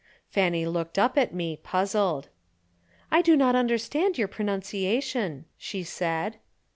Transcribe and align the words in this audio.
Fanny 0.31 0.65
looked 0.65 0.97
up 0.97 1.15
at 1.15 1.31
me, 1.31 1.55
puzzled. 1.57 2.27
"I 3.11 3.21
do 3.21 3.37
not 3.37 3.55
understand 3.55 4.17
your 4.17 4.27
pronunciation," 4.29 5.45
she 5.59 5.83
said. 5.83 6.37